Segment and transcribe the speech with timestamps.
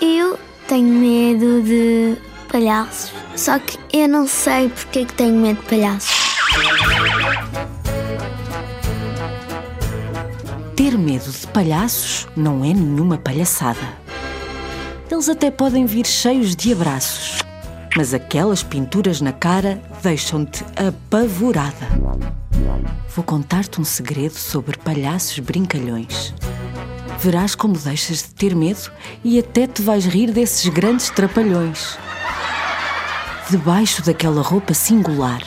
[0.00, 2.16] Eu tenho medo de
[2.50, 3.12] palhaços.
[3.36, 6.38] Só que eu não sei porque é que tenho medo de palhaços.
[10.74, 13.86] Ter medo de palhaços não é nenhuma palhaçada.
[15.10, 17.42] Eles até podem vir cheios de abraços,
[17.94, 21.88] mas aquelas pinturas na cara deixam-te apavorada.
[23.14, 26.32] Vou contar-te um segredo sobre palhaços brincalhões.
[27.26, 28.88] Verás como deixas de ter medo
[29.24, 31.98] e até te vais rir desses grandes trapalhões.
[33.50, 35.42] Debaixo daquela roupa singular,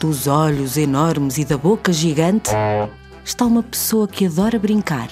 [0.00, 2.50] dos olhos enormes e da boca gigante,
[3.22, 5.10] está uma pessoa que adora brincar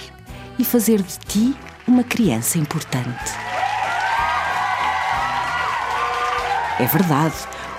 [0.57, 1.55] e fazer de ti
[1.87, 3.31] uma criança importante.
[6.79, 7.35] É verdade,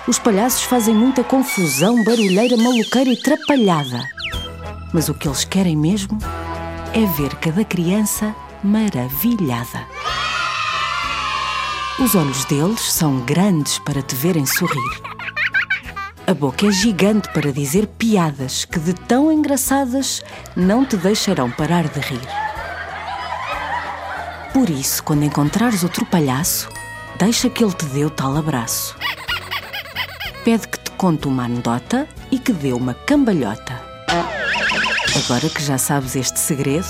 [0.07, 4.01] os palhaços fazem muita confusão, barulheira, maluqueira e trapalhada.
[4.93, 6.17] Mas o que eles querem mesmo
[6.95, 9.85] é ver cada criança maravilhada.
[11.99, 15.01] Os olhos deles são grandes para te verem sorrir.
[16.25, 20.23] A boca é gigante para dizer piadas que, de tão engraçadas,
[20.55, 22.27] não te deixarão parar de rir.
[24.53, 26.69] Por isso, quando encontrares outro palhaço,
[27.19, 28.95] deixa que ele te dê o tal abraço.
[30.45, 33.83] Pede que te conte uma anedota e que dê uma cambalhota.
[35.23, 36.85] Agora que já sabes este segredo,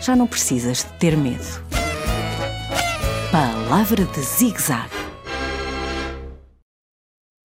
[0.00, 1.64] já não precisas de ter medo.
[3.32, 5.03] Palavra de zig-zag.